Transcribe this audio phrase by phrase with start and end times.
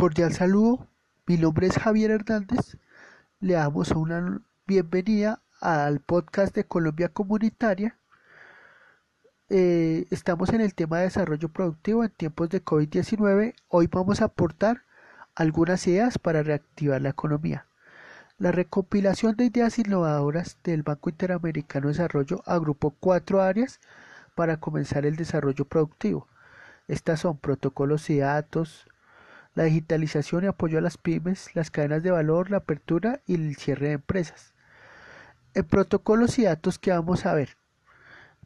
[0.00, 0.88] Cordial saludo,
[1.26, 2.78] mi nombre es Javier Hernández.
[3.38, 7.98] Le damos una bienvenida al podcast de Colombia Comunitaria.
[9.50, 13.54] Eh, estamos en el tema de desarrollo productivo en tiempos de COVID-19.
[13.68, 14.84] Hoy vamos a aportar
[15.34, 17.66] algunas ideas para reactivar la economía.
[18.38, 23.80] La recopilación de ideas innovadoras del Banco Interamericano de Desarrollo agrupó cuatro áreas
[24.34, 26.26] para comenzar el desarrollo productivo.
[26.88, 28.89] Estas son protocolos y datos,
[29.60, 33.56] la digitalización y apoyo a las pymes, las cadenas de valor, la apertura y el
[33.56, 34.54] cierre de empresas.
[35.52, 37.58] En protocolos y datos que vamos a ver.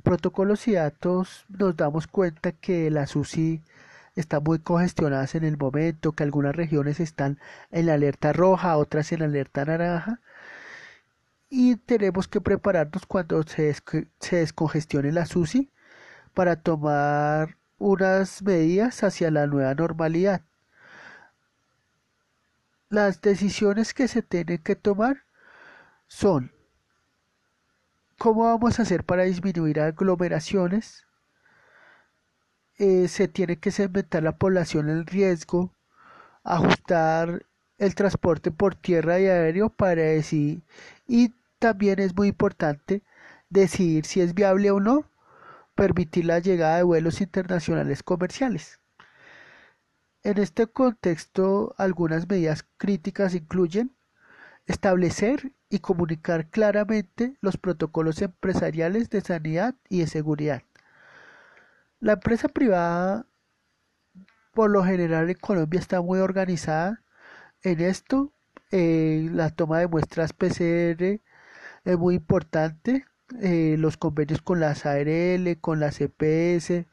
[0.02, 3.62] Protocolos y datos nos damos cuenta que las UCI
[4.16, 7.38] están muy congestionadas en el momento, que algunas regiones están
[7.70, 10.20] en la alerta roja, otras en la alerta naranja
[11.48, 13.72] y tenemos que prepararnos cuando se,
[14.18, 15.70] se descongestione la SUSI
[16.34, 20.42] para tomar unas medidas hacia la nueva normalidad.
[22.94, 25.24] Las decisiones que se tienen que tomar
[26.06, 26.52] son
[28.18, 31.04] cómo vamos a hacer para disminuir aglomeraciones,
[32.78, 35.74] eh, se tiene que segmentar la población en riesgo,
[36.44, 37.44] ajustar
[37.78, 40.62] el transporte por tierra y aéreo para decidir
[41.08, 43.02] y también es muy importante
[43.50, 45.10] decidir si es viable o no
[45.74, 48.78] permitir la llegada de vuelos internacionales comerciales.
[50.24, 53.94] En este contexto, algunas medidas críticas incluyen
[54.66, 60.62] establecer y comunicar claramente los protocolos empresariales de sanidad y de seguridad.
[62.00, 63.26] La empresa privada,
[64.54, 67.02] por lo general en Colombia, está muy organizada
[67.62, 68.32] en esto.
[68.70, 71.20] Eh, la toma de muestras PCR
[71.84, 73.04] es muy importante.
[73.42, 76.86] Eh, los convenios con las ARL, con las EPS,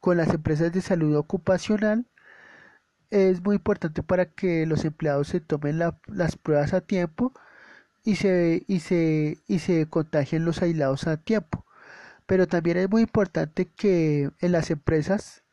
[0.00, 2.06] con las empresas de salud ocupacional
[3.14, 7.32] es muy importante para que los empleados se tomen las pruebas a tiempo
[8.04, 11.64] y se, y, se, y se contagien los aislados a tiempo.
[12.26, 15.44] Pero también es muy importante que en las empresas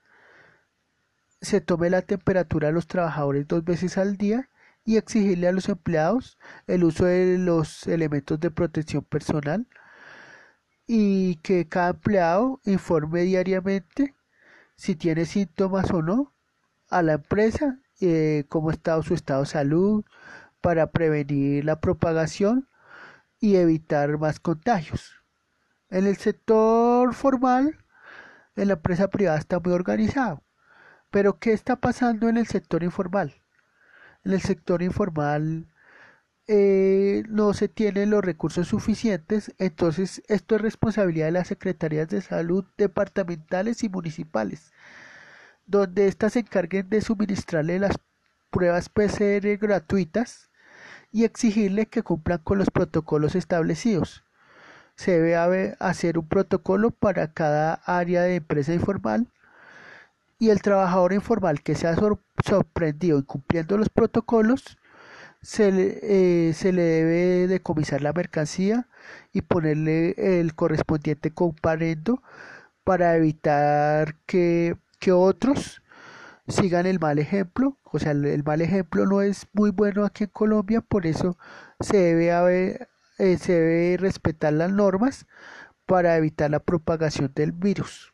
[1.42, 4.50] se tome la temperatura a los trabajadores dos veces al día
[4.86, 9.68] y exigirle a los empleados el uso de los elementos de protección personal
[10.88, 14.16] y que cada empleado informe diariamente
[14.76, 16.34] si tiene síntomas o no
[16.92, 20.06] a la empresa eh, cómo está su estado de salud
[20.62, 22.68] para prevenir la propagación
[23.40, 25.24] y evitar más contagios.
[25.90, 27.78] En el sector formal,
[28.56, 30.44] en la empresa privada está muy organizado.
[31.12, 33.36] Pero ¿qué está pasando en el sector informal?
[34.24, 35.68] En el sector informal
[36.48, 42.22] eh, no se tienen los recursos suficientes, entonces esto es responsabilidad de las secretarías de
[42.22, 44.72] salud departamentales y municipales
[45.72, 47.98] donde éstas se encarguen de suministrarle las
[48.52, 50.50] pruebas PCR gratuitas
[51.12, 54.24] y exigirle que cumplan con los protocolos establecidos.
[54.96, 59.28] Se debe hacer un protocolo para cada área de empresa informal
[60.38, 61.96] y el trabajador informal que sea
[62.46, 64.78] sorprendido incumpliendo los protocolos
[65.42, 66.00] se le,
[66.50, 68.88] eh, se le debe decomisar la mercancía
[69.34, 72.22] y ponerle el correspondiente comparendo
[72.84, 75.82] para evitar que que otros
[76.48, 80.30] sigan el mal ejemplo, o sea, el, mal ejemplo no es muy bueno aquí en
[80.30, 81.38] Colombia, por eso
[81.80, 85.26] se debe, eh, se debe respetar las normas
[85.88, 88.14] para evitar la propagación del virus.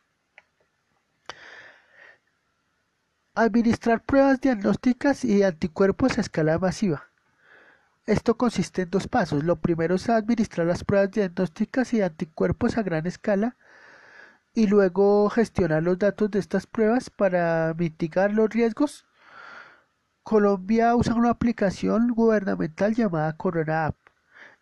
[3.34, 7.04] Administrar pruebas diagnósticas y anticuerpos a escala masiva.
[8.06, 9.44] Esto consiste en dos pasos.
[9.44, 13.56] Lo primero es administrar las pruebas diagnósticas y anticuerpos a gran escala
[14.58, 19.06] y luego gestionar los datos de estas pruebas para mitigar los riesgos.
[20.24, 23.94] Colombia usa una aplicación gubernamental llamada Corona App.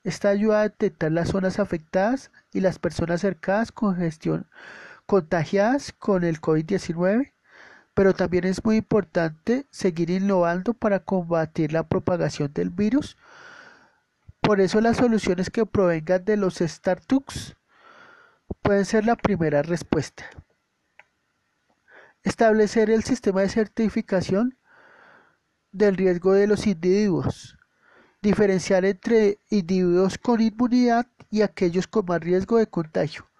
[0.04, 4.50] Esta ayuda a detectar las zonas afectadas y las personas cercanas con gestión
[5.06, 7.32] contagiadas con el COVID-19,
[7.94, 13.16] pero también es muy importante seguir innovando para combatir la propagación del virus.
[14.42, 17.56] Por eso las soluciones que provengan de los startups
[18.66, 20.28] puede ser la primera respuesta.
[22.24, 24.58] Establecer el sistema de certificación
[25.70, 27.56] del riesgo de los individuos.
[28.22, 33.30] Diferenciar entre individuos con inmunidad y aquellos con más riesgo de contagio.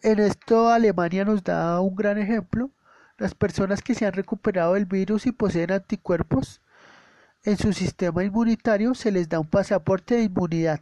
[0.00, 2.70] En esto Alemania nos da un gran ejemplo.
[3.18, 6.62] Las personas que se han recuperado del virus y poseen anticuerpos
[7.44, 10.80] en su sistema inmunitario se les da un pasaporte de inmunidad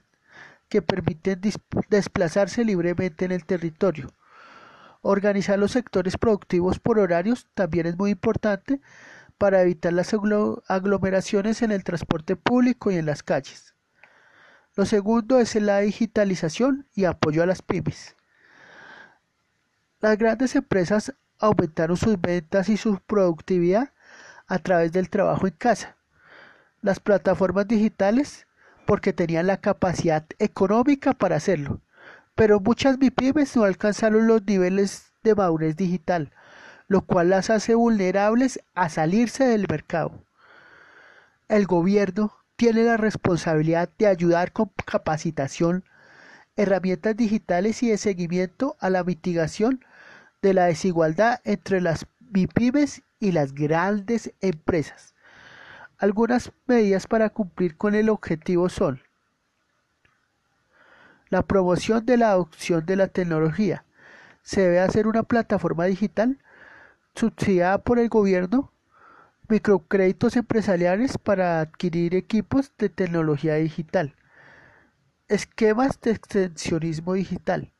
[0.68, 1.40] que permiten
[1.88, 4.12] desplazarse libremente en el territorio.
[5.02, 8.80] Organizar los sectores productivos por horarios también es muy importante
[9.38, 10.14] para evitar las
[10.68, 13.74] aglomeraciones en el transporte público y en las calles.
[14.74, 18.16] Lo segundo es la digitalización y apoyo a las pymes.
[20.00, 23.92] Las grandes empresas aumentaron sus ventas y su productividad
[24.46, 25.96] a través del trabajo en casa.
[26.82, 28.46] Las plataformas digitales
[28.86, 31.80] porque tenían la capacidad económica para hacerlo,
[32.34, 36.32] pero muchas MIPIMES no alcanzaron los niveles de madurez digital,
[36.88, 40.24] lo cual las hace vulnerables a salirse del mercado.
[41.48, 45.84] El gobierno tiene la responsabilidad de ayudar con capacitación,
[46.56, 49.84] herramientas digitales y de seguimiento a la mitigación
[50.42, 55.15] de la desigualdad entre las MIPIMES y las grandes empresas.
[55.98, 59.00] Algunas medidas para cumplir con el objetivo son
[61.30, 63.84] la promoción de la adopción de la tecnología.
[64.42, 66.38] Se debe hacer una plataforma digital
[67.14, 68.72] subsidiada por el gobierno,
[69.48, 74.14] microcréditos empresariales para adquirir equipos de tecnología digital,
[75.28, 77.72] esquemas de extensionismo digital,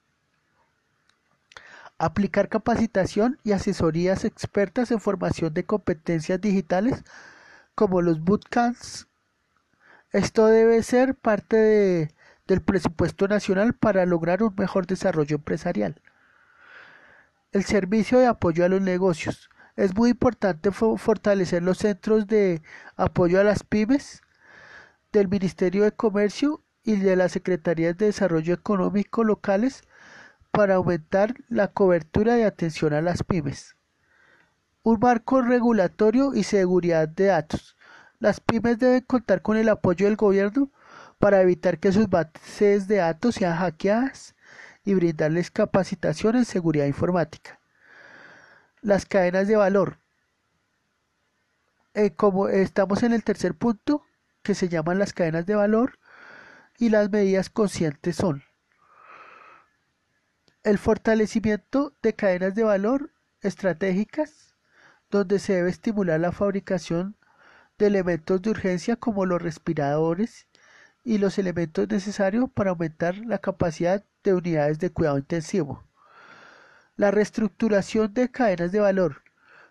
[1.99, 7.05] aplicar capacitación y asesorías expertas en formación de competencias digitales
[7.77, 9.07] como los bootcamps.
[10.11, 12.11] Esto debe ser parte
[12.49, 16.01] del presupuesto nacional para lograr un mejor desarrollo empresarial.
[17.53, 19.51] El servicio de apoyo a los negocios.
[19.77, 22.63] Es muy importante fortalecer los centros de
[22.97, 24.23] apoyo a las pymes
[25.13, 29.83] del Ministerio de Comercio y de las Secretarías de Desarrollo Económico locales
[30.51, 33.76] para aumentar la cobertura de atención a las pymes.
[34.87, 37.77] Un marco regulatorio y seguridad de datos.
[38.21, 40.71] Las pymes deben contar con el apoyo del gobierno
[41.19, 44.37] para evitar que sus bases de datos sean hackeadas
[44.85, 47.59] y brindarles capacitación en seguridad informática.
[48.81, 49.99] Las cadenas de valor.
[51.95, 54.05] Eh, como estamos en el tercer punto,
[54.45, 55.99] que se llaman las cadenas de valor,
[56.79, 58.45] y las medidas conscientes son
[60.63, 63.11] el fortalecimiento de cadenas de valor
[63.41, 64.56] estratégicas,
[65.11, 67.17] donde se debe estimular la fabricación
[67.79, 70.47] de elementos de urgencia como los respiradores
[71.05, 75.85] y los elementos necesarios para aumentar la capacidad de unidades de cuidado intensivo.
[76.97, 79.23] La reestructuración de cadenas de valor.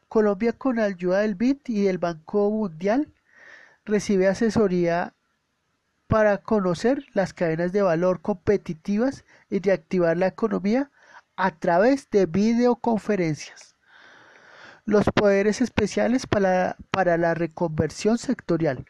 [0.07, 3.11] Colombia con ayuda del BID y del Banco Mundial
[3.83, 5.13] recibe asesoría
[6.07, 10.91] para conocer las cadenas de valor competitivas y reactivar la economía
[11.35, 13.74] a través de videoconferencias.
[14.85, 18.85] Los poderes especiales para, para la reconversión sectorial.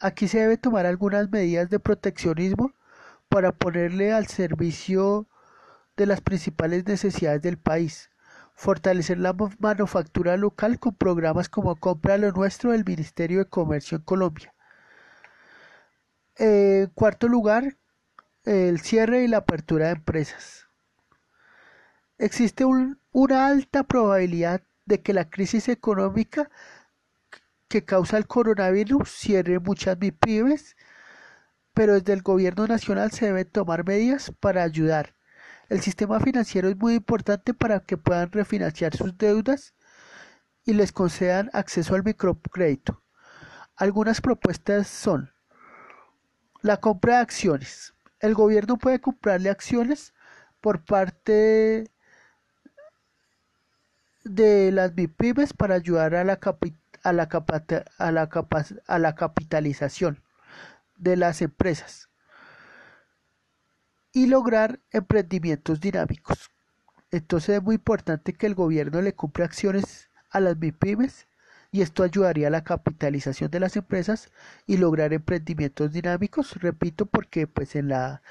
[0.00, 2.72] Aquí se debe tomar algunas medidas de proteccionismo
[3.28, 5.28] para ponerle al servicio
[5.96, 8.10] de las principales necesidades del país,
[8.54, 14.04] fortalecer la manufactura local con programas como Compra lo Nuestro del Ministerio de Comercio en
[14.04, 14.54] Colombia.
[16.36, 17.76] En cuarto lugar,
[18.44, 20.69] el cierre y la apertura de empresas.
[22.20, 26.50] Existe una alta probabilidad de que la crisis económica
[27.66, 30.76] que causa el coronavirus cierre muchas MIPIMES,
[31.72, 35.14] pero desde el gobierno nacional se deben tomar medidas para ayudar.
[35.70, 39.72] El sistema financiero es muy importante para que puedan refinanciar sus deudas
[40.66, 43.02] y les concedan acceso al microcrédito.
[43.76, 45.32] Algunas propuestas son
[46.60, 47.94] la compra de acciones.
[48.18, 50.12] El gobierno puede comprarle acciones
[50.60, 51.90] por parte
[54.24, 56.38] de las MIPIMES para ayudar a la,
[57.04, 57.28] a la,
[57.98, 58.30] a la,
[58.86, 60.22] a la capitalización
[60.96, 62.10] de las empresas
[64.12, 66.50] y lograr emprendimientos dinámicos.
[67.10, 71.26] Entonces es muy importante que el gobierno le compre acciones a las MIPIMES
[71.72, 74.30] y esto ayudaría a la capitalización de las empresas
[74.66, 76.54] y lograr emprendimientos dinámicos.
[76.62, 78.22] Repito porque pues en la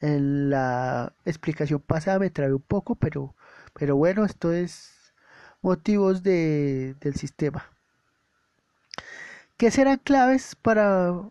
[0.00, 3.34] en la explicación pasada me trae un poco, pero
[3.74, 4.93] pero bueno, esto es
[5.64, 7.70] motivos de, del sistema.
[9.56, 11.30] ¿Qué serán claves para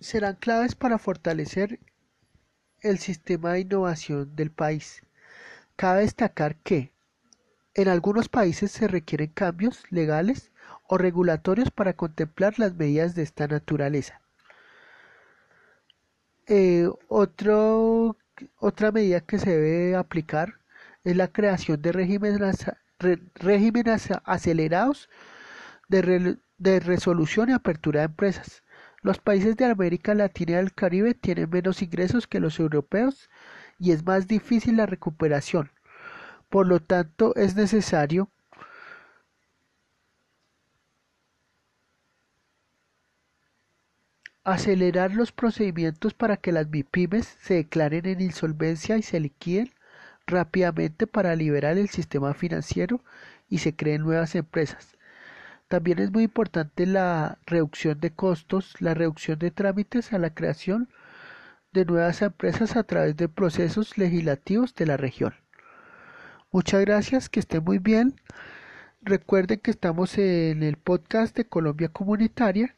[0.00, 1.80] serán claves para fortalecer
[2.82, 5.02] el sistema de innovación del país.
[5.76, 6.93] Cabe destacar que
[7.74, 10.52] en algunos países se requieren cambios legales
[10.86, 14.20] o regulatorios para contemplar las medidas de esta naturaleza.
[16.46, 20.54] Eh, otra medida que se debe aplicar
[21.04, 22.66] es la creación de regímenes,
[24.24, 25.08] acelerados
[25.88, 28.62] de, de resolución y apertura de empresas
[29.02, 33.28] Los países de América Latina y del Caribe tienen menos ingresos que los europeos
[33.78, 35.70] y es más difícil la recuperación.
[36.54, 38.30] Por lo tanto, es necesario
[44.44, 49.72] acelerar los procedimientos para que las MIPIMES se declaren en insolvencia y se liquiden
[50.28, 53.02] rápidamente para liberar el sistema financiero
[53.48, 54.96] y se creen nuevas empresas.
[55.66, 60.88] También es muy importante la reducción de costos, la reducción de trámites a la creación
[61.72, 65.43] de nuevas empresas a través de procesos legislativos de la región.
[66.54, 68.14] Muchas gracias, que esté muy bien.
[69.02, 72.76] Recuerden que estamos en el podcast de Colombia Comunitaria.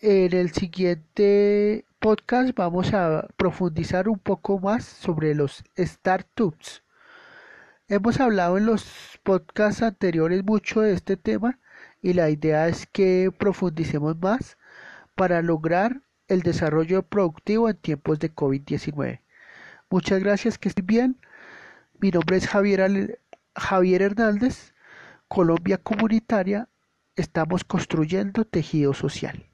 [0.00, 6.82] En el siguiente podcast vamos a profundizar un poco más sobre los startups.
[7.86, 11.60] Hemos hablado en los podcasts anteriores mucho de este tema
[12.02, 14.58] y la idea es que profundicemos más
[15.14, 19.20] para lograr el desarrollo productivo en tiempos de COVID-19.
[19.90, 21.18] Muchas gracias, que estén bien.
[22.00, 23.20] Mi nombre es Javier,
[23.56, 24.72] Javier Hernández,
[25.26, 26.68] Colombia Comunitaria.
[27.16, 29.47] Estamos construyendo tejido social.